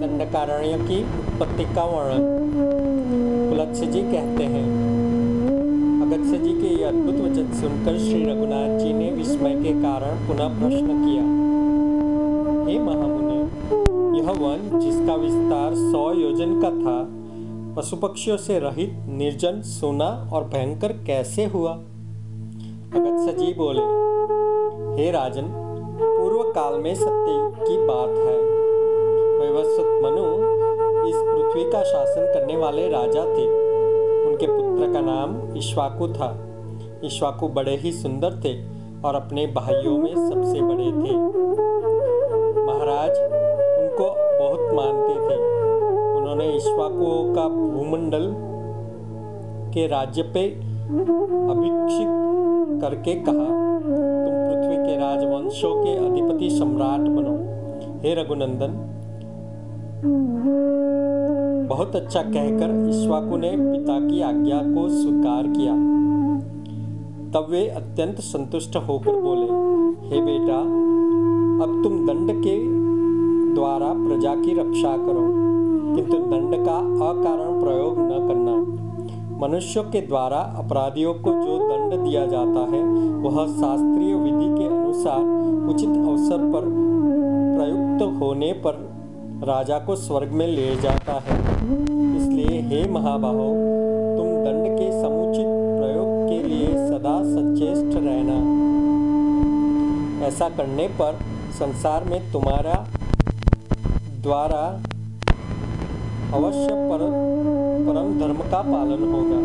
दंडकारण्य 0.00 0.78
की 0.78 1.02
उत्पत्ति 1.02 1.64
का 1.64 1.84
वर्णन 1.84 2.22
कुलत्स्य 3.50 3.86
जी 3.86 4.02
कहते 4.02 4.44
हैं। 4.44 4.64
अगत्य 6.02 6.38
जी 6.38 6.52
के 6.52 6.68
ये 6.74 6.84
अद्भुत 6.84 7.14
वचन 7.14 7.52
सुनकर 7.60 7.98
श्री 7.98 8.24
रघुनाथ 8.24 8.78
जी 8.78 8.92
ने 8.92 9.10
विस्मय 9.10 9.54
के 9.54 9.72
कारण 9.82 10.26
पुनः 10.26 10.48
प्रश्न 10.60 10.86
किया। 10.86 11.22
हे 12.64 12.78
महामुनि, 12.78 13.38
यह 14.18 14.30
वन 14.30 14.80
जिसका 14.80 15.14
विस्तार 15.14 15.74
सौ 15.74 16.12
योजन 16.12 16.60
का 16.60 16.70
था 16.70 16.98
पशु 17.76 17.96
पक्षियों 17.96 18.36
से 18.36 18.58
रहित, 18.58 18.92
निर्जन, 19.08 19.62
सोना 19.62 20.30
और 20.32 20.44
भयंकर 20.44 20.92
कैसे 20.92 21.44
हुआ? 21.44 21.72
अगत्य 22.94 23.32
जी 23.32 23.54
बोले 23.54 23.98
हे 24.98 25.10
राजन 25.10 25.42
पूर्व 26.02 26.42
काल 26.42 26.80
में 26.80 26.94
सत्ययुग 26.94 27.54
की 27.54 27.86
बात 27.86 28.08
है। 28.08 28.38
वैवस्वत 29.40 30.02
मनु, 30.04 30.24
इस 31.08 31.16
पृथ्वी 31.16 31.70
का 31.70 31.82
शासन 31.82 32.20
करने 32.20 32.56
वाले 32.56 32.88
राजा 32.88 33.20
थे। 33.20 33.46
उनके 34.26 34.46
पुत्र 34.46 34.92
का 34.92 35.00
नाम 35.00 35.58
ईश्वाकु 35.58 36.08
था। 36.08 36.46
ईश्वाकु 37.04 37.48
बड़े 37.48 37.76
ही 37.76 37.92
सुंदर 37.92 38.30
थे 38.30 38.64
और 39.04 39.14
अपने 39.14 39.46
भाइयों 39.46 39.98
में 39.98 40.14
सबसे 40.14 40.60
बड़े 40.60 40.84
थे। 40.84 41.16
महाराज, 42.66 43.10
उनको 43.80 44.10
बहुत 44.38 44.74
मानते 44.74 45.14
थे। 45.14 45.40
उन्होंने 46.16 46.56
ईश्वाकुओं 46.56 47.34
का 47.34 47.48
भूमंडल 47.48 48.34
के 49.74 49.86
राज्य 49.86 50.22
पे 50.22 50.48
अभिक्षित 51.50 52.08
करके 52.80 53.14
कहा 53.14 53.68
के 54.88 54.96
राजवंशों 54.96 55.74
के 55.76 55.96
अधिपति 55.96 56.50
सम्राट 56.50 57.00
बनो। 57.00 57.34
हे 58.02 58.14
रघुनंदन, 58.14 58.76
बहुत 61.68 61.96
अच्छा 61.96 62.22
कहकर 62.22 62.70
ईश्वाकु 62.88 63.36
ने 63.36 63.50
पिता 63.50 63.98
की 64.00 64.20
आज्ञा 64.22 64.60
को 64.64 64.88
स्वीकार 64.88 65.46
किया। 65.48 65.72
तब 67.32 67.50
वे 67.50 67.66
अत्यंत 67.68 68.20
संतुष्ट 68.20 68.76
होकर 68.76 69.20
बोले, 69.20 69.46
हे 70.08 70.20
बेटा, 70.20 70.58
अब 71.64 71.80
तुम 71.84 72.06
दंड 72.06 72.30
के 72.44 72.56
द्वारा 73.54 73.92
प्रजा 73.92 74.34
की 74.34 74.54
रक्षा 74.54 74.96
करो, 74.96 75.26
किंतु 75.96 76.18
दंड 76.18 76.56
का 76.66 76.78
अकारण 77.08 77.60
प्रयोग 77.60 77.98
न 77.98 78.26
करना। 78.28 78.56
मनुष्यों 79.38 79.84
के 79.84 80.00
द्वारा 80.00 80.38
अपराधियों 80.58 81.14
को 81.14 81.32
जो 81.32 81.58
दंड 81.68 82.00
दिया 82.04 82.26
जाता 82.26 82.60
है, 82.72 82.82
वह 83.20 83.46
शास्त्रीय 83.46 84.14
विधि 84.14 84.48
के 84.58 84.77
अनुसार 84.88 85.24
उचित 85.68 85.88
अवसर 85.88 86.44
पर 86.52 86.66
प्रयुक्त 87.56 88.20
होने 88.20 88.52
पर 88.64 88.76
राजा 89.44 89.78
को 89.78 89.96
स्वर्ग 89.96 90.30
में 90.32 90.46
ले 90.46 90.76
जाता 90.76 91.12
है। 91.26 91.36
इसलिए 92.16 92.60
हे 92.60 92.78
महाबाहो 92.90 93.48
तुम 94.16 94.30
दंड 94.44 94.64
के 94.78 94.86
समुचित 95.02 95.50
प्रयोग 95.78 96.08
के 96.28 96.38
लिए 96.48 96.68
सदा 96.88 97.16
सचेष्ट 97.24 97.98
रहना। 97.98 98.38
ऐसा 100.26 100.48
करने 100.48 100.88
पर 101.00 101.18
संसार 101.58 102.04
में 102.04 102.32
तुम्हारा 102.32 102.86
द्वारा 104.22 104.64
अवश्य 106.34 106.68
पर, 106.88 107.06
परम 107.86 108.18
धर्म 108.18 108.42
का 108.50 108.62
पालन 108.62 109.08
होगा। 109.12 109.38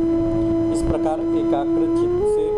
इस 0.74 0.82
प्रकार 0.82 1.20
एकाग्र 1.38 1.86
चित्त 1.98 2.26
से 2.28 2.52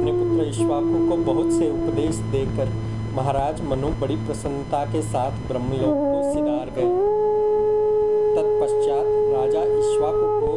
अपने 0.00 0.12
पुत्र 0.12 0.44
ईश्वाकु 0.48 0.98
को 1.08 1.16
बहुत 1.24 1.50
से 1.52 1.66
उपदेश 1.70 2.18
देकर 2.34 2.68
महाराज 3.16 3.60
मनु 3.70 3.88
बड़ी 4.00 4.14
प्रसन्नता 4.16 4.84
के 4.92 5.02
साथ 5.02 5.32
ब्रह्मलोक 5.48 5.98
को 6.04 6.20
सिधार 6.28 6.70
गए 6.76 6.92
तत्पश्चात 8.36 9.10
राजा 9.34 9.64
ईश्वाकु 9.80 10.30
को 10.40 10.54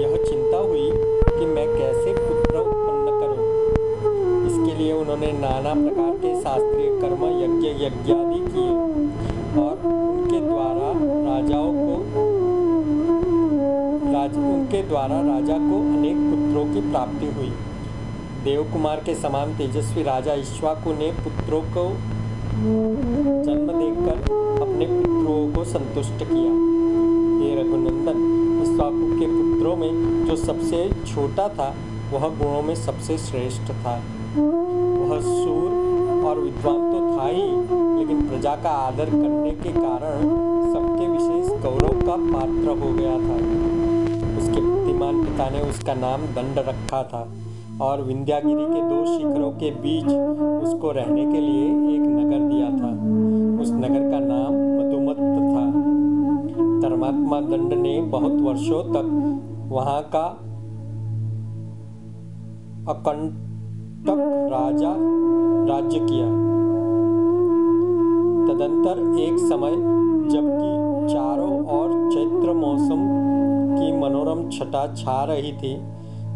यह 0.00 0.16
चिंता 0.24 0.64
हुई 0.64 0.90
कि 0.90 1.46
मैं 1.52 1.68
कैसे 1.68 2.16
पुत्र 2.16 2.64
उत्पन्न 2.64 3.14
करूँ। 3.20 3.46
इसके 4.48 4.76
लिए 4.78 4.92
उन्होंने 4.92 5.32
नाना 5.38 5.74
प्रकार 5.82 6.12
के 6.18 6.34
शास्त्रीय 6.42 6.90
कर्म, 7.00 7.24
यज्ञ, 7.44 7.72
यज्ञादि 7.86 8.42
किए 8.50 8.74
और 9.62 9.88
उनके 9.94 10.40
द्वारा 10.48 10.92
राजाओं 11.30 11.72
को, 11.78 11.96
राज, 14.12 14.36
उनके 14.52 14.82
द्वारा 14.82 15.20
राजा 15.32 15.64
को 15.70 15.82
अनेक 15.96 16.30
पुत्रों 16.30 16.70
की 16.74 16.90
प्राप्ति 16.90 17.34
हुई 17.38 17.52
देव 18.44 18.62
कुमार 18.72 19.00
के 19.04 19.14
समान 19.14 19.56
तेजस्वी 19.56 20.02
राजा 20.02 20.34
ईश्वाकु 20.34 20.92
ने 20.92 21.10
पुत्रों 21.14 21.60
को 21.62 21.82
जन्म 23.44 23.72
देकर 23.72 24.20
अपने 24.62 24.86
पुत्रों 24.86 25.52
को 25.52 25.64
संतुष्ट 25.64 26.22
किया। 26.22 26.52
हे 27.40 27.50
रघुनंदन 27.60 28.22
ईश्वाकु 28.62 29.08
के 29.20 29.26
पुत्रों 29.26 29.76
में 29.76 30.24
जो 30.26 30.36
सबसे 30.36 30.78
छोटा 31.06 31.48
था, 31.48 31.74
वह 32.12 32.28
गुणों 32.38 32.62
में 32.62 32.74
सबसे 32.74 33.18
श्रेष्ठ 33.18 33.72
था। 33.82 33.94
वह 34.36 35.20
सूर 35.20 36.24
और 36.26 36.38
विद्वान 36.38 36.90
तो 36.92 37.18
था 37.18 37.26
ही, 37.26 37.42
लेकिन 37.98 38.26
प्रजा 38.28 38.54
का 38.56 38.70
आदर 38.86 39.10
करने 39.10 39.50
के 39.50 39.72
कारण 39.72 40.22
सबके 40.72 41.06
विशेष 41.06 41.62
गौरव 41.62 42.00
का 42.06 42.16
पात्र 42.32 42.78
हो 42.80 42.92
गया 42.92 43.14
था। 43.18 43.36
उसके 44.38 44.60
बुद्धिमान 44.60 45.24
पिता 45.24 45.50
ने 45.50 45.60
उसका 45.60 45.94
नाम 45.94 46.26
दंड 46.34 46.58
रखा 46.68 47.02
था। 47.02 47.26
और 47.80 48.02
विंध्यागिरी 48.02 48.64
के 48.64 48.80
दो 48.80 49.04
शिखरों 49.06 49.50
के 49.50 49.70
बीच 49.70 50.04
उसको 50.64 50.90
रहने 50.90 51.24
के 51.32 51.40
लिए 51.40 51.64
एक 51.94 52.00
नगर 52.00 52.40
दिया 52.48 52.68
था। 52.70 52.90
उस 53.62 53.70
नगर 53.72 54.10
का 54.10 54.18
नाम 54.18 54.52
मधुमत 54.78 55.16
था। 55.16 55.64
धर्मात्मा 56.80 57.40
दंड 57.40 57.72
ने 57.72 58.00
बहुत 58.02 58.32
वर्षों 58.32 58.82
तक 58.92 59.06
वहाँ 59.68 60.02
का 60.14 60.26
अकंटक 62.92 64.20
राजा 64.52 64.94
राज्य 65.66 65.98
किया। 66.00 66.26
तदंतर 68.46 69.20
एक 69.20 69.38
समय 69.38 69.72
जबकि 70.30 70.70
चारों 71.14 71.54
ओर 71.76 72.10
चैत्र 72.10 72.52
मौसम 72.52 73.06
की 73.76 73.92
मनोरम 73.98 74.48
छटा 74.50 74.86
छा 74.94 75.24
रही 75.24 75.52
थी 75.52 75.74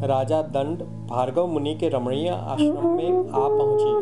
राजा 0.02 0.40
दंड 0.54 0.78
भार्गव 1.08 1.46
मुनि 1.46 1.74
के 1.74 1.88
रमणीय 1.88 2.28
आश्रम 2.28 2.86
में 2.88 3.10
आ 3.10 3.48
पहुँचे। 3.48 3.92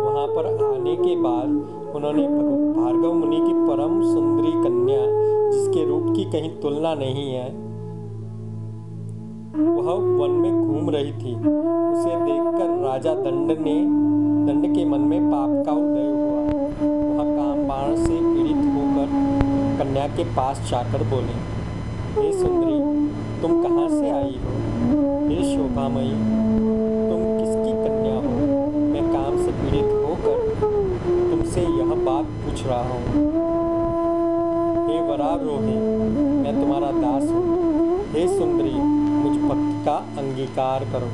वहाँ 0.00 0.26
पर 0.28 0.46
आने 0.64 0.94
के 0.96 1.14
बाद 1.16 1.94
उन्होंने 1.96 2.26
भार्गव 2.74 3.12
मुनि 3.14 3.36
की 3.38 3.52
परम 3.68 4.00
सुंदरी 4.04 4.52
कन्या, 4.54 5.00
जिसके 5.50 5.84
रूप 5.86 6.12
की 6.16 6.24
कहीं 6.24 6.50
तुलना 6.60 6.94
नहीं 6.94 7.26
है, 7.32 7.48
वह 9.76 9.92
वन 10.18 10.30
में 10.32 10.52
घूम 10.52 10.90
रही 10.90 11.12
थी। 11.12 11.34
उसे 11.34 12.14
देखकर 12.16 12.68
राजा 12.82 13.14
दंड 13.16 13.50
ने, 13.58 13.74
दंड 14.46 14.74
के 14.74 14.84
मन 14.84 15.00
में 15.02 15.30
पाप 15.30 15.64
का 15.66 15.72
उदय 15.74 16.08
हुआ। 16.10 16.40
वह 17.10 17.36
काम 17.36 17.66
बाण 17.68 17.94
से 17.96 18.14
पीड़ित 18.14 18.62
होकर 18.74 19.06
कन्या 19.78 20.06
के 20.08 20.24
पास 20.36 20.68
जाकर 20.70 21.02
बोले, 21.10 21.36
हे 22.14 22.32
सुंदरी, 22.34 22.78
तुम 23.42 23.62
कहाँ 23.62 23.88
से 23.90 24.10
आई 24.10 24.38
हो? 24.44 24.47
हे 25.28 25.42
शोभामयी, 25.44 26.10
तुम 27.08 27.22
किसकी 27.38 27.72
कन्या 27.72 28.14
हो? 28.14 28.36
मैं 28.92 29.02
काम 29.12 29.36
से 29.36 29.50
पीड़ित 29.52 29.90
होकर 30.04 30.38
तुमसे 31.30 31.60
यह 31.60 31.90
बात 32.04 32.24
पूछ 32.24 32.62
रहा 32.66 32.78
हूँ। 32.82 33.02
हे 34.86 35.00
वरारोही 35.00 35.76
मैं 36.42 36.54
तुम्हारा 36.54 36.90
दास 36.92 37.30
हूँ। 37.30 37.98
हे 38.12 38.26
सुंदरी, 38.28 38.70
मुझ 38.70 39.36
भक्त 39.42 39.84
का 39.86 39.96
अंगीकार 40.18 40.84
करो। 40.84 41.10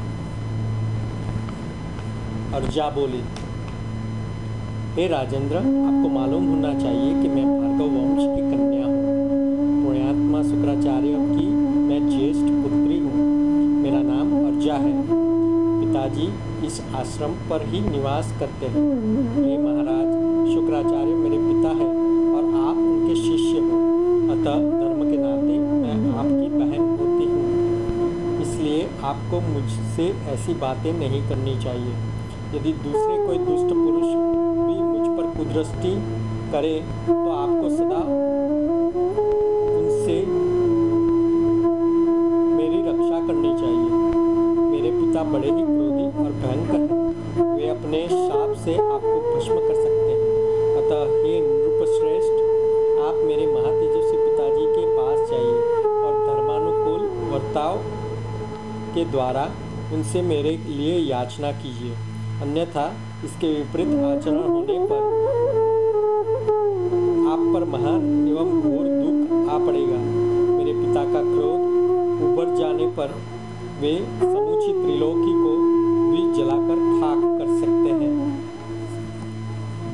अर्जा 2.56 2.88
बोली, 2.90 3.22
हे 4.94 5.08
राजेंद्र, 5.08 5.56
आपको 5.56 6.08
मालूम 6.08 6.48
होना 6.48 6.72
चाहिए 6.78 7.12
कि 7.22 7.28
मैं 7.28 7.46
भार्गव 7.46 7.88
वंश 7.94 8.22
की 8.26 8.42
कन्या 8.50 8.86
हूँ। 8.86 9.84
पुण्यात्मा 9.84 10.42
शुक्राचार्य 10.42 11.33
आश्रम 16.94 17.32
पर 17.50 17.66
ही 17.66 17.80
निवास 17.80 18.32
करते 18.40 18.66
हैं। 18.66 18.82
हे 19.36 19.56
महाराज, 19.58 20.08
शुक्राचार्य 20.54 21.14
मेरे 21.14 21.38
पिता 21.38 21.68
है 21.68 21.88
और 22.34 22.44
आप 22.60 22.76
उनके 22.76 23.14
शिष्य 23.14 23.58
हो। 23.58 23.82
अतः 24.32 24.58
धर्म 24.70 25.10
के 25.10 25.16
नाते 25.16 25.58
मैं 25.58 26.12
आपकी 26.14 26.48
बहन 26.48 26.82
होती 26.98 27.24
हूँ। 27.24 28.40
इसलिए 28.42 28.88
आपको 29.04 29.40
मुझसे 29.48 30.08
ऐसी 30.32 30.54
बातें 30.54 30.92
नहीं 30.92 31.22
करनी 31.28 31.58
चाहिए। 31.62 31.94
यदि 32.54 32.72
दूसरे 32.72 33.16
कोई 33.26 33.38
दुष्ट 33.38 33.74
पुरुष 33.74 34.10
भी 34.58 34.76
मुझ 34.82 35.06
पर 35.16 35.36
कुदृष्टि 35.38 35.94
करे 36.52 36.74
तो 37.06 37.30
आपको 37.32 37.70
सदा 37.70 38.00
से 48.64 48.74
आपको 48.74 49.14
भस्म 49.24 49.54
कर 49.54 49.74
सकते 49.74 50.10
हैं। 50.10 50.20
अतः 50.76 51.00
हे 51.14 51.32
नृपश्रेष्ठ, 51.40 52.36
आप 53.00 53.16
मेरे 53.24 53.46
महातेजस्वी 53.46 54.18
पिताजी 54.18 54.64
के 54.66 54.84
पास 54.96 55.18
जाइए 55.30 55.58
और 56.04 56.14
धर्मानुकूल 56.28 57.02
वर्ताव 57.32 57.76
के 58.94 59.04
द्वारा 59.10 59.44
उनसे 59.94 60.22
मेरे 60.22 60.56
लिए 60.68 60.94
याचना 61.00 61.50
कीजिए। 61.52 61.92
अन्यथा 62.42 62.86
इसके 63.24 63.52
विपरीत 63.52 63.92
आचरण 64.04 64.48
होने 64.48 64.78
पर 64.90 65.12
आप 67.32 67.44
पर 67.54 67.64
महान 67.68 68.02
एवं 68.28 68.60
घोर 68.60 68.84
दुख 68.94 69.48
आ 69.50 69.58
पड़ेगा। 69.66 70.00
मेरे 70.56 70.72
पिता 70.72 71.04
का 71.12 71.22
क्रोध 71.22 71.60
उबर 72.24 72.56
जाने 72.56 72.86
पर 72.98 73.14
वे 73.80 73.94
समूची 74.20 74.72
त्रिलोकी 74.72 75.32
को 75.44 75.52
भी 76.10 76.22
जलाकर 76.38 76.78
खाक 77.00 77.22
कर 77.38 77.48
सकते 77.60 77.73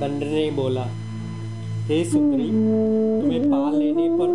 दंड 0.01 0.23
ने 0.25 0.51
बोला, 0.53 0.83
हे 1.89 2.05
सुंदरी, 2.05 2.47
तुम्हें 3.21 3.43
पाल 3.51 3.75
लेने 3.75 4.07
पर 4.11 4.31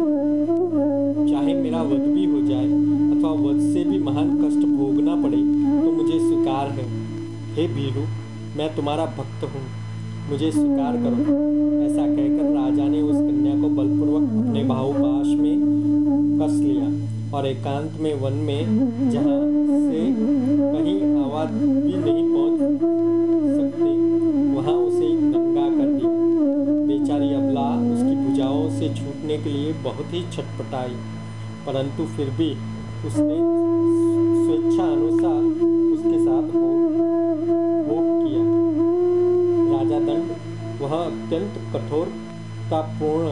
चाहे 1.29 1.53
मेरा 1.55 1.81
वध 1.83 2.03
भी 2.07 2.25
हो 2.25 2.41
जाए 2.47 2.65
अथवा 2.65 3.31
वध 3.39 3.61
से 3.63 3.83
भी 3.85 3.99
महान 4.01 4.29
कष्ट 4.41 4.65
भोगना 4.67 5.15
पड़े 5.23 5.37
तो 5.37 5.91
मुझे 5.91 6.19
स्वीकार 6.19 6.69
है। 6.71 6.85
हे 7.55 7.67
भीरू 7.69 8.03
मैं 8.57 8.69
तुम्हारा 8.75 9.05
भक्त 9.17 9.43
हूँ, 9.45 9.63
मुझे 10.29 10.51
स्वीकार 10.51 10.97
करो। 10.97 11.39
ऐसा 11.85 12.05
कहकर 12.05 12.53
राजा 12.53 12.87
ने 12.87 13.01
उस 13.01 13.15
कन्या 13.15 13.55
को 13.61 13.69
बलपूर्वक 13.71 14.29
अपने 14.39 14.63
बाहुपाश 14.65 15.27
में 15.39 15.55
कस 16.41 16.53
लिया 16.59 16.87
और 17.37 17.47
एकांत 17.47 17.99
में 18.01 18.13
वन 18.21 18.33
में, 18.45 18.61
जहाँ 19.11 19.41
से 19.81 20.05
कहीं 20.75 20.97
आवाज़ 21.23 21.51
भी 21.51 21.95
नहीं 21.95 22.23
छूटने 29.35 29.43
के 29.43 29.49
लिए 29.49 29.73
बहुत 29.83 30.13
ही 30.13 30.21
छटपटाई, 30.33 30.95
परंतु 31.65 32.05
फिर 32.15 32.29
भी 32.37 32.49
उसने 33.07 33.37
स्वेच्छा 34.45 34.83
अनुसार 34.83 35.41
उसके 35.95 36.17
साथ 36.25 36.45
भोग 37.87 38.05
किया। 38.21 38.43
राजा 39.71 39.99
दंड, 40.07 40.27
वह 40.81 40.93
अत्यंत 40.95 41.57
कठोरतापूर्ण 41.73 43.27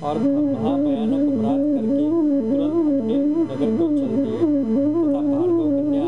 और 0.00 0.18
महाभयानक 0.18 1.24
अपराध 1.32 1.62
करके 1.72 2.04
तुरंत 2.50 2.76
अपने 2.90 3.16
नगर 3.50 3.70
को 3.78 3.88
चल 3.90 4.12
दिए 4.16 4.38
तथा 5.00 5.20
भार्गव 5.30 5.68
कन्या 5.72 6.06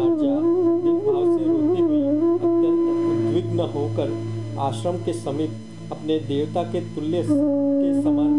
दिन 0.85 0.99
भाव 1.07 1.25
से 1.33 1.43
रोती 1.49 1.83
हुई 1.83 2.03
अत्यंत 2.47 2.85
उद्विग्न 3.11 3.69
होकर 3.75 4.09
आश्रम 4.61 5.05
के 5.05 5.13
समीप 5.13 5.53
अपने 5.93 6.19
देवता 6.29 6.63
के 6.73 6.81
तुल्य 6.95 7.23
के 7.23 8.03
समान 8.03 8.31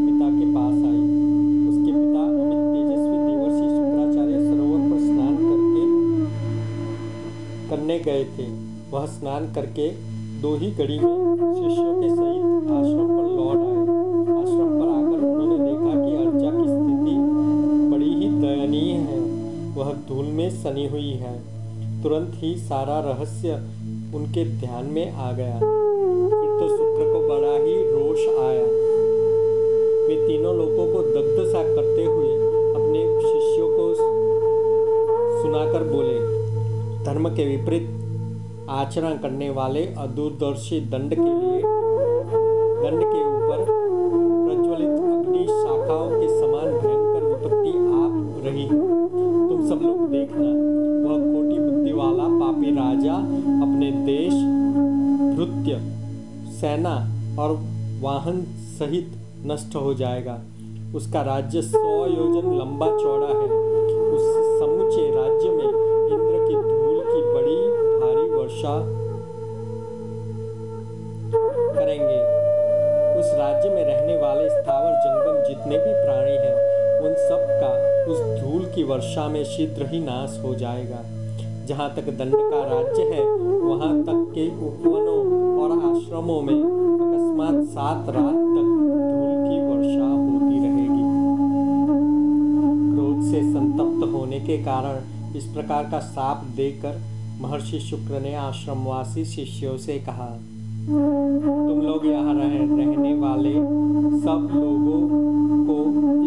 करने 7.74 8.00
गए 8.00 8.24
थे। 8.38 8.44
वह 8.92 9.06
स्नान 9.06 9.46
करके 9.54 9.88
दो 10.42 10.56
ही 10.56 10.72
घड़ी 10.72 10.98
में 11.00 11.54
शिष्यों 11.54 11.94
के 12.02 12.10
सहित 12.10 12.72
आश्रम 12.72 13.08
पर 13.12 13.30
लौट 13.38 13.62
आए। 13.62 13.80
आश्रम 14.36 14.70
पर 14.80 14.90
आकर 14.90 15.24
उन्होंने 15.28 15.58
देखा 15.64 15.94
कि 16.02 16.12
अर्जा 16.16 16.52
की 16.58 16.66
स्थिति 16.68 17.16
बड़ी 17.94 18.12
ही 18.14 18.30
दयनीय 18.42 18.92
है। 18.94 19.20
वह 19.76 19.92
धूल 20.10 20.26
में 20.26 20.50
सनी 20.50 20.88
हुई 20.88 21.10
है। 21.14 21.34
तुरंत 22.04 22.32
ही 22.36 22.56
सारा 22.60 23.00
रहस्य 23.00 23.56
उनके 24.16 24.46
ध्यान 24.60 24.86
में 24.86 25.12
आ 25.12 25.32
गया। 25.32 25.58
फिर 25.60 26.50
तो 26.60 26.68
शुक्र 26.78 27.12
को 27.14 27.28
बड़ा 27.28 27.56
ही 27.66 27.76
रोष 27.90 28.28
आया। 28.40 28.66
वे 30.08 30.28
तीनों 30.28 30.56
लोगों 30.56 30.86
को 30.94 31.02
दग्ध 31.10 31.52
सा 31.52 31.64
करते 31.64 32.06
हुए 32.06 32.32
अपने 32.76 33.02
शिष्यों 33.22 33.70
को 33.72 33.94
सुनाकर 35.42 35.84
बोले 35.94 36.13
धर्म 37.14 37.28
के 37.30 37.44
विपरीत 37.46 38.70
आचरण 38.70 39.18
करने 39.18 39.50
वाले 39.50 39.82
अदूरदर्शी 39.86 40.80
दंड 40.82 41.14
के 41.14 41.22
लिए, 41.22 41.60
दंड 42.82 43.04
के 43.04 43.20
ऊपर 43.26 43.60
प्रज्वलित 44.46 44.90
अग्नि 44.90 45.44
शाखाओं 45.44 46.10
के 46.10 46.30
समान 46.40 46.72
भयंकर 46.72 47.26
विपत्ति 47.26 47.74
आप 47.98 48.42
रही 48.46 48.66
तुम 49.50 49.68
सब 49.70 49.84
लोग 49.84 50.10
देखना, 50.10 50.48
वह 51.04 51.20
खोटी 51.20 51.60
बुद्धि 51.60 51.92
वाला 51.92 52.24
पापी 52.40 52.72
राजा, 52.72 53.14
अपने 53.68 53.92
देश, 53.92 54.34
भृत्य, 55.38 55.80
सेना 56.52 56.96
और 57.42 57.58
वाहन 58.02 58.42
सहित 58.80 59.12
नष्ट 59.46 59.76
हो 59.76 59.94
जाएगा। 59.94 60.40
उसका 60.96 61.22
राज्य 61.22 61.62
सौ 61.62 62.06
योजन 62.06 62.54
लंबा 62.60 62.88
चौड़ा 62.88 63.28
है। 63.28 63.73
वर्षा 68.66 68.84
करेंगे। 71.76 72.20
उस 73.20 73.34
राज्य 73.34 73.70
में 73.70 73.84
रहने 73.86 74.16
वाले 74.18 74.50
स्थावर 74.50 74.92
जंगम 74.92 75.48
जितने 75.48 75.78
भी 75.78 75.94
प्राणी 76.06 76.32
हैं, 76.32 76.56
उन 77.00 77.14
सब 77.14 77.48
का 77.62 77.72
उस 78.12 78.42
धूल 78.42 78.66
की 78.66 78.84
वर्षा 78.84 79.28
में 79.28 79.44
शीघ्र 79.44 79.86
ही 79.86 80.00
नाश 80.00 80.42
हो 80.44 80.56
जाएगा। 80.56 81.00
जहाँ 81.66 81.94
तक 81.96 82.04
दंड 82.04 82.36
का 82.36 82.64
राज्य 82.64 83.02
है, 83.02 83.24
वहाँ 83.64 84.04
तक 84.04 84.32
के 84.36 84.48
उपवनों 84.48 85.22
और 85.64 85.72
आश्रमों 85.72 86.42
में 86.42 86.54
अकस्मात 86.54 87.64
सात 87.66 88.10
रात 88.10 88.34
तक 88.34 88.70
धूल 89.14 89.34
की 89.48 89.60
वर्षा 89.68 90.10
होती 90.10 90.60
रहेगी। 90.60 91.06
क्रोध 92.94 93.32
से 93.32 93.42
संतप्त 93.54 94.14
होने 94.14 94.40
के 94.40 94.58
कारण 94.58 94.96
इस 95.38 95.46
प्रकार 95.46 95.84
का 95.84 96.00
साप 96.00 96.44
देकर 96.56 97.13
महर्षि 97.44 97.80
शुक्र 97.80 98.20
ने 98.22 98.34
आश्रमवासी 98.36 99.24
शिष्यों 99.26 99.78
से 99.86 99.98
कहा 100.08 100.28
तुम 100.88 101.82
लोग 101.82 102.06
यहाँ 102.06 102.34
रह, 102.34 102.54
रहने 102.78 103.14
वाले 103.20 103.54
सब 104.24 104.50
लोगों 104.54 105.02
को 105.68 105.76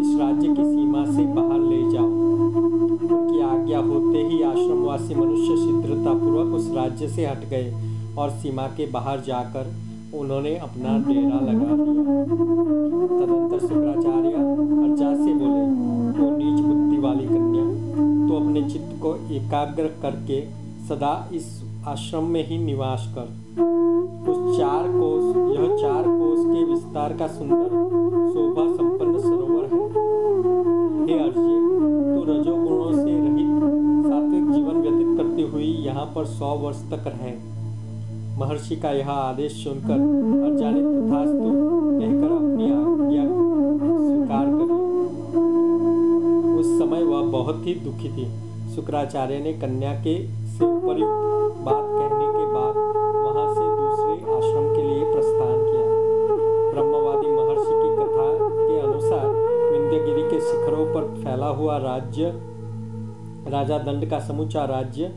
इस 0.01 0.19
राज्य 0.19 0.47
की 0.47 0.63
सीमा 0.65 1.05
से 1.15 1.25
बाहर 1.33 1.59
ले 1.69 1.81
जाओ। 1.91 2.05
उनकी 2.05 3.41
आज्ञा 3.43 3.79
होते 3.89 4.23
ही 4.29 4.41
आश्रमवासी 4.43 5.15
मनुष्य 5.15 5.55
शीघ्रतापूर्वक 5.57 6.53
उस 6.55 6.69
राज्य 6.75 7.07
से 7.15 7.25
हट 7.25 7.47
गए 7.49 7.73
और 8.19 8.29
सीमा 8.41 8.67
के 8.77 8.87
बाहर 8.91 9.21
जाकर 9.27 9.73
उन्होंने 10.19 10.55
अपना 10.67 10.97
डेरा 11.07 11.39
लगा 11.47 11.71
लिया 11.83 12.23
तदंतर 13.17 13.59
शुक्राचार्य 13.67 14.33
अर्जा 14.33 15.13
से 15.23 15.33
बोले 15.41 15.65
तो 16.19 16.29
नीच 16.37 16.59
बुद्धि 16.65 16.97
वाली 17.07 17.27
कन्या 17.27 17.65
तो 18.29 18.39
अपने 18.39 18.69
चित्त 18.69 18.95
को 19.01 19.15
एकाग्र 19.35 19.85
करके 20.01 20.39
सदा 20.89 21.29
इस 21.33 21.63
आश्रम 21.87 22.23
में 22.23 22.47
ही 22.47 22.57
निवास 22.57 23.15
कर। 23.17 23.25
उस 24.31 24.57
चार 24.57 24.83
कोस, 24.87 25.35
यह 25.37 25.77
चार 25.77 26.03
कोस 26.03 26.39
के 26.39 26.63
विस्तार 26.63 27.13
का 27.13 27.27
सुंदर, 27.27 27.67
शोभा 28.33 28.75
संपन्न 28.75 29.19
सरोवर 29.19 29.63
है। 29.63 29.81
हे 31.07 31.23
अर्जी, 31.23 31.57
तू 32.15 32.31
रजोगुणों 32.31 32.91
से 32.91 33.11
रहित, 33.19 33.57
सात्विक 34.07 34.51
जीवन 34.51 34.75
व्यतीत 34.75 35.17
करती 35.17 35.41
हुई 35.41 35.71
यहाँ 35.85 36.05
पर 36.05 36.25
सौ 36.25 36.55
वर्ष 36.55 36.81
तक 36.91 37.07
रहे। 37.07 37.57
महर्षि 38.39 38.75
का 38.75 38.91
यह 38.91 39.09
आदेश 39.09 39.63
सुनकर 39.63 39.99
अर्जा 40.47 40.71
ने 40.71 40.81
तथास्तु 40.81 41.51
कहकर 41.99 42.31
अपनी 42.31 42.65
आज्ञा 42.71 43.23
स्वीकार 44.07 44.45
कर। 44.45 44.73
उस 46.59 46.79
समय 46.79 47.03
वह 47.03 47.21
बहुत 47.21 47.65
ही 47.65 47.73
दुखी 47.73 48.09
थी। 48.09 48.47
शुक्राचार्य 48.75 49.39
ने 49.39 49.53
कन्या 49.53 49.93
के 49.93 50.36
बात 50.87 51.83
कहने 51.83 52.27
के 52.27 52.45
बाद 52.53 52.75
वहाँ 53.25 53.47
से 53.53 53.61
दूसरे 53.61 54.13
आश्रम 54.35 54.75
के 54.75 54.83
लिए 54.83 55.03
प्रस्थान 55.13 55.57
किया। 55.65 55.85
ब्रह्मवादी 56.71 57.31
महर्षि 57.31 57.73
की 57.73 57.89
कथा 57.95 58.27
के 58.51 58.79
अनुसार 58.79 59.27
विंध्यगिरी 59.71 60.23
के 60.29 60.39
शिखरों 60.39 60.85
पर 60.93 61.23
फैला 61.23 61.47
हुआ 61.47 61.77
राज्य, 61.77 62.23
राजा 63.47 63.77
दंड 63.77 64.09
का 64.09 64.19
समूचा 64.19 64.65
राज्य, 64.65 65.11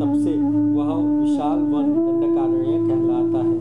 तब 0.00 0.12
से 0.24 0.32
वह 0.76 0.94
विशाल 1.20 1.58
वन 1.58 1.92
दंडकारण्य 1.92 2.88
कहलाता 2.88 3.38
है। 3.38 3.56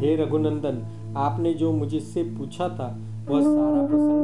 हे 0.00 0.16
रघुनंदन, 0.16 0.86
आपने 1.16 1.54
जो 1.54 1.72
मुझसे 1.72 2.22
पूछा 2.22 2.68
था, 2.68 2.98
वह 3.30 3.40
सारा 3.40 3.86
प्रसंग 3.86 4.15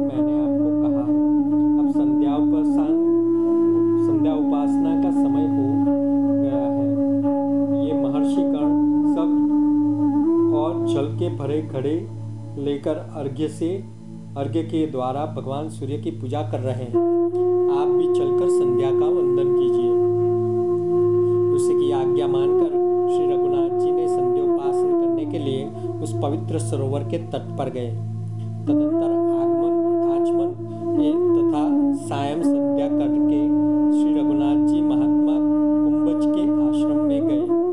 खड़े 11.53 11.61
खड़े 11.61 12.07
लेकर 12.63 12.95
अर्घ्य 12.95 13.47
से, 13.47 13.83
अर्घ्य 14.37 14.63
के 14.63 14.87
द्वारा 14.87 15.25
भगवान 15.25 15.69
सूर्य 15.69 15.97
की 15.97 16.11
पूजा 16.11 16.41
कर 16.41 16.59
रहे 16.59 16.83
हैं। 16.83 16.95
आप 17.81 17.87
भी 17.87 18.07
चलकर 18.07 18.49
संध्या 18.49 18.89
का 18.89 19.05
वंदन 19.05 19.55
कीजिए। 19.59 19.91
उसी 21.55 21.73
की 21.73 21.91
आज्ञा 21.91 22.27
मानकर 22.27 22.69
श्री 23.13 23.33
रघुनाथ 23.33 23.79
जी 23.79 23.91
ने 23.91 24.07
संध्या 24.07 24.23
संध्योपासन 24.23 25.01
करने 25.01 25.25
के 25.25 25.39
लिए 25.39 25.71
उस 26.03 26.13
पवित्र 26.23 26.59
सरोवर 26.59 26.99
के 26.99 27.17
तट 27.17 27.57
पर 27.57 27.69
गए। 27.69 27.91
तदंतर 28.65 29.11
आगमन, 29.13 30.11
आचमन 30.11 30.73
तथा 31.33 31.93
सायं 32.07 32.43
संध्या 32.43 32.87
करके 32.87 33.47
श्री 33.93 34.19
रघुनाथ 34.19 34.67
जी 34.67 34.81
महात्मा 34.81 35.33
कुंभज 35.83 36.25
के 36.25 36.41
आश्रम 36.41 36.97
में 36.97 37.27
गए। 37.27 37.63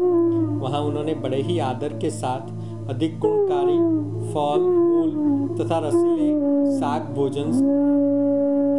वहाँ 0.61 0.81
उन्होंने 0.81 1.15
बड़े 1.15 1.43
ही 1.43 1.59
आदर 1.59 1.89
के 1.89 2.11
साथ 2.11 2.60
अधिक 2.91 3.19
गुणकारी, 3.21 3.77
फल, 4.33 4.63
मूल 4.71 5.11
तथा 5.59 5.79
रसीले 5.79 6.31
साग 6.71 7.03
भोजन 7.15 7.53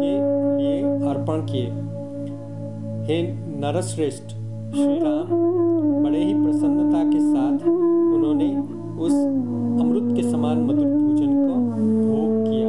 के 0.00 0.12
लिए 0.58 0.82
अर्पण 1.10 1.46
किए। 1.46 1.70
हे 3.06 3.22
नरश्रेष्ठ 3.60 4.28
श्री 4.74 4.98
राम 4.98 5.30
बड़े 6.04 6.18
ही 6.18 6.34
प्रसन्नता 6.34 7.02
के 7.04 7.20
साथ 7.20 7.66
उन्होंने 7.68 8.50
उस 9.00 9.12
अमृत 9.82 10.16
के 10.16 10.30
समान 10.30 10.62
मधुर 10.62 10.86
भोजन 10.86 11.32
को 11.38 11.54
भोग 12.02 12.30
किया 12.46 12.68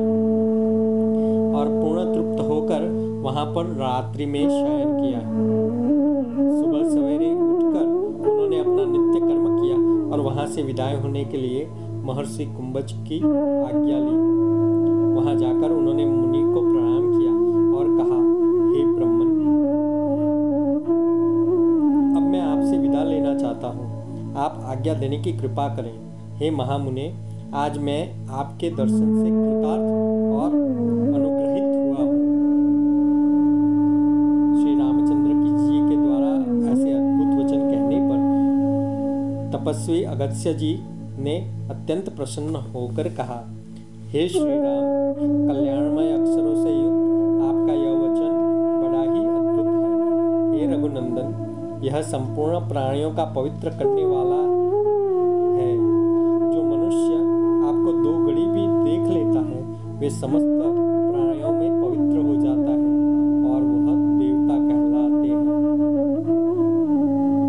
और 1.60 1.66
पूर्ण 1.82 2.14
तृप्त 2.14 2.40
होकर 2.50 2.90
वहाँ 3.22 3.46
पर 3.46 3.66
रात्रि 3.66 4.26
में 4.26 4.50
शयन 4.50 4.98
किया। 5.02 5.20
वहाँ 10.44 10.56
से 10.56 10.64
विदाई 10.64 10.96
होने 10.96 11.24
के 11.26 11.38
लिए 11.38 11.66
महर्षि 12.06 12.46
कुंभज 12.46 12.92
की 13.08 13.18
आज्ञा 13.18 13.98
ली। 13.98 14.16
वहाँ 15.16 15.36
जाकर 15.36 15.72
उन्होंने 15.72 16.06
मुनि 16.06 16.42
को 16.44 16.62
प्रणाम 16.62 17.06
किया 17.12 17.32
और 17.78 17.86
कहा, 17.98 18.18
हे 18.72 18.84
ब्रह्मन, 18.96 19.30
अब 22.18 22.24
मैं 22.24 22.42
आपसे 22.42 22.78
विदा 22.78 23.04
लेना 23.04 23.38
चाहता 23.38 23.68
हूँ। 23.68 24.36
आप 24.38 24.60
आज्ञा 24.66 24.94
देने 24.94 25.20
की 25.20 25.34
कृपा 25.34 25.68
करें। 25.76 25.94
हे 26.36 26.52
महामुने, 26.52 27.08
आज 27.56 27.78
मैं 27.78 28.02
आपके 28.34 28.70
दर्शन 28.72 29.16
से 29.16 29.30
कृतार्थ 29.30 29.88
और 30.36 30.50
तपस्वी 39.74 40.03
अगस्त्य 40.03 40.53
जी 40.53 40.72
ने 41.20 41.36
अत्यंत 41.70 42.10
प्रसन्न 42.10 42.56
होकर 42.74 43.08
कहा, 43.10 43.38
हे 44.08 44.27
श्री 44.30 44.58
राम 44.58 45.48
कल्याणमय 45.48 46.12
अक्षरों 46.12 46.56
से 46.56 46.74
युक्त 46.74 47.08
आपका 47.44 47.74
यह 47.74 47.96
वचन 48.01 48.34
बड़ा 48.82 49.01
ही 49.01 49.22
अद्भुत 49.30 49.65
है। 49.65 49.88
हे 50.51 50.68
रघुनंदन, 50.74 51.82
यह 51.84 52.01
संपूर्ण 52.01 52.60
प्राणियों 52.70 53.12
का 53.15 53.25
पवित्र 53.25 53.70
करने 53.70 54.06
वाला 54.06 54.39
है। 55.58 55.72
जो 56.53 56.62
मनुष्य 56.63 57.18
आपको 57.70 57.89
दो 58.03 58.13
घड़ी 58.25 58.46
भी 58.46 58.68
देख 58.86 59.03
लेता 59.08 59.42
है, 59.50 59.60
वे 60.00 60.10
समस्त 60.10 60.53
प्राणियों 60.62 61.51
में 61.51 61.82
पवित्र 61.82 62.18
हो 62.22 62.36
जाता 62.36 62.72
है 62.72 62.86
और 63.50 63.62
वह 63.63 63.89
देवता 64.20 64.56
कहलाते 64.70 65.27
हैं। 65.27 65.44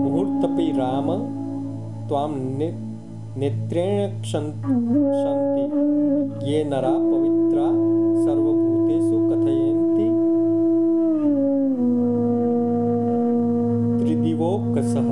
मुहूर्तपि 0.04 0.72
राम 0.72 1.08
त्वाम 2.08 2.32
ने, 2.58 2.68
नेत्रेण 3.36 4.20
क्षंति 4.22 5.62
ये 6.50 6.64
नरा 6.64 6.90
पवित्रा 6.90 7.66
सर्वभूतेषु 8.24 9.16
कथयन्ति। 9.28 10.08
त्रिदिवोकसः 13.98 15.08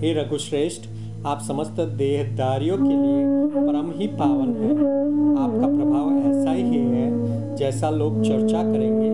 हे 0.00 0.12
रघुश्रेष्ठ 0.14 0.88
आप 1.26 1.40
समस्त 1.40 1.80
देहदारियों 1.98 2.76
के 2.76 2.94
लिए 2.94 3.22
परम 3.56 3.90
ही 3.96 4.06
पावन 4.06 4.50
है। 4.56 4.70
आपका 5.38 5.68
प्रभाव 5.68 6.06
ऐसा 6.30 6.52
ही 6.52 6.62
है 6.62 7.06
जैसा 7.56 7.90
लोग 7.90 8.22
चर्चा 8.22 8.62
करेंगे। 8.62 9.08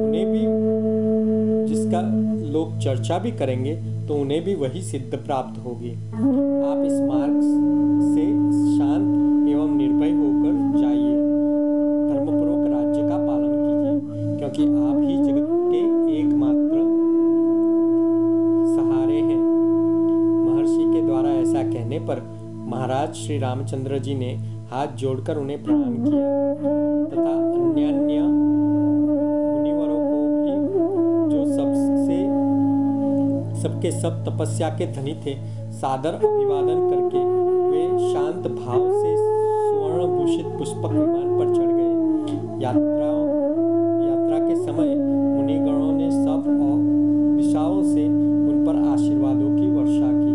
उन्हें 0.00 0.26
भी 0.26 0.42
जिसका 1.68 2.00
लोग 2.52 2.78
चर्चा 2.78 3.18
भी 3.18 3.30
करेंगे 3.32 3.74
तो 4.10 4.14
उन्हें 4.16 4.42
भी 4.44 4.54
वही 4.54 4.80
सिद्ध 4.82 5.16
प्राप्त 5.16 5.58
होगी। 5.64 5.90
आप 5.90 6.78
इस 6.86 6.94
मार्ग 7.00 7.36
से 8.04 8.24
शांत 8.78 9.48
एवं 9.48 9.76
निर्भय 9.76 10.10
होकर 10.12 10.54
जाइए। 10.78 11.14
धर्मपूर्वक 12.08 12.66
राज्य 12.70 13.02
का 13.02 13.18
पालन 13.26 13.52
कीजिए, 13.60 13.94
क्योंकि 14.38 14.62
आप 14.80 14.96
ही 15.00 15.16
जगत 15.18 15.48
के 15.70 15.82
एकमात्र 16.18 16.80
सहारे 18.74 19.20
हैं। 19.20 19.40
महर्षि 20.44 20.84
के 20.94 21.06
द्वारा 21.06 21.30
ऐसा 21.30 21.62
कहने 21.62 21.98
पर 22.00 22.22
महाराज 22.68 23.14
श्री 23.14 23.38
रामचंद्र 23.38 23.98
जी 23.98 24.14
ने 24.14 24.34
हाथ 24.70 24.96
जोड़कर 24.96 25.36
उन्हें 25.36 25.62
प्रणाम 25.64 25.94
किया। 25.96 26.39
सबके 33.80 33.90
सब 33.90 34.24
तपस्या 34.24 34.68
के 34.68 34.86
धनी 34.92 35.12
थे। 35.24 35.34
सादर 35.72 36.14
अभिवादन 36.14 36.80
करके 36.90 37.20
वे 37.70 38.12
शांत 38.12 38.46
भाव 38.48 38.82
से 38.92 39.14
स्वर्ण 39.16 40.06
भूषित 40.06 40.46
पुष्पक 40.58 40.92
विमान 40.92 41.28
पर 41.38 41.54
चढ़ 41.56 41.72
गए। 41.72 41.92
यात्रा 42.62 43.08
यात्रा 44.04 44.38
के 44.48 44.56
समय 44.56 44.94
मुनिगणों 45.36 45.92
ने 45.92 46.10
सब 46.10 46.44
और 46.60 46.78
दिशाओं 47.36 47.82
से 47.82 48.04
उन 48.04 48.64
पर 48.66 48.76
आशीर्वादों 48.90 49.50
की 49.56 49.70
वर्षा 49.70 50.10
की। 50.12 50.34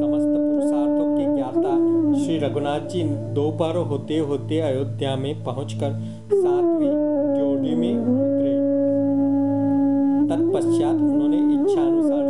समस्त 0.00 0.32
पुरुषार्थों 0.38 1.08
के 1.16 1.24
ज्ञाता 1.36 1.76
श्री 2.24 2.38
रघुनाथ 2.38 2.88
जी 2.88 3.02
दोपहर 3.34 3.76
होते 3.90 4.18
होते 4.30 4.60
अयोध्या 4.62 5.16
में 5.16 5.44
पहुंचकर 5.44 6.00
सातवीं 6.32 6.94
जोड़ी 7.36 7.74
में 7.74 7.94
उतरे। 7.98 8.60
तत्पश्चात 10.28 10.94
उन्होंने 10.94 11.38
इच्छा 11.54 11.82
अनुसार 11.82 12.20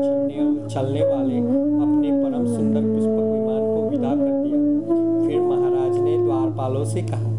चलने 0.42 0.68
चलने 0.68 1.04
वाले 1.04 1.38
अपने 1.38 2.11
परम 2.11 2.46
सुंदर 2.46 2.80
पुष्पक 2.80 3.25
विमान 3.32 3.61
को 3.61 3.90
विदा 3.90 4.11
कर 4.11 4.32
दिया। 4.42 4.58
फिर 5.26 5.40
महाराज 5.40 6.00
ने 6.00 6.18
द्वारपालों 6.18 6.84
से 6.84 7.02
कहा, 7.02 7.30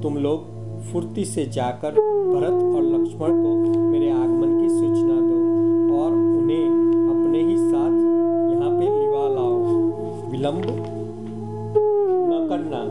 तुम 0.00 0.16
लोग 0.16 0.44
फुर्ती 0.82 1.24
से 1.24 1.44
जाकर 1.44 1.90
भरत 1.90 2.76
और 2.76 2.82
लक्ष्मण 2.82 3.28
को 3.28 3.80
मेरे 3.80 4.10
आगमन 4.10 4.60
की 4.62 4.68
सूचना 4.68 5.14
दो 5.14 5.36
और 5.98 6.12
उन्हें 6.12 6.66
अपने 7.10 7.38
ही 7.42 7.56
साथ 7.56 7.92
यहाँ 8.52 8.70
पे 8.78 8.84
लिवा 8.84 9.28
लाओ। 9.28 9.54
विलंब 10.30 10.62
न 12.26 12.46
करना। 12.48 12.84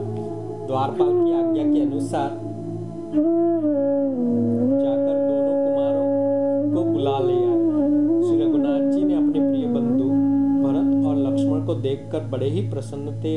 द्वारपाल 0.67 1.07
की 1.07 1.33
आज्ञा 1.33 1.63
के 1.73 1.81
अनुसार 1.81 2.29
देखकर 11.81 12.27
बड़े 12.27 12.49
ही 12.49 12.61
प्रसन्नते 12.69 13.35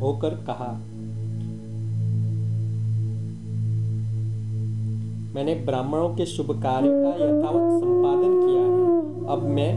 होकर 0.00 0.34
कहा, 0.46 0.70
मैंने 5.34 5.54
ब्राह्मणों 5.64 6.08
के 6.08 6.26
शुभ 6.26 6.50
कार्य 6.62 6.88
का 6.90 7.10
यथावत 7.16 7.64
संपादन 7.80 8.32
किया 8.40 8.62
है। 8.62 8.84
अब 9.26 9.42
मैं 9.48 9.70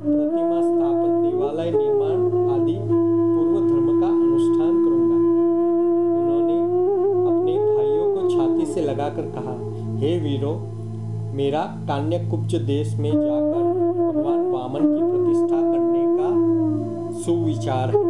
प्रतिमा 0.00 0.58
स्थापन, 0.60 1.10
देवालय 1.22 1.70
निर्माण 1.70 2.18
आदि 2.52 2.74
पूर्व 2.80 3.54
धर्म 3.60 4.00
का 4.00 4.08
अनुष्ठान 4.08 4.74
करूँगा। 4.80 5.16
उन्होंने 6.16 6.58
अपने 7.30 7.54
भाइयों 7.66 8.08
को 8.14 8.28
छाती 8.30 8.72
से 8.72 8.80
लगाकर 8.82 9.30
कहा, 9.30 9.54
हे 9.98 10.18
वीरों, 10.18 10.56
मेरा 11.34 11.62
कान्यकुब्ज 11.88 12.54
देश 12.66 12.94
में 12.94 13.10
का 17.70 18.09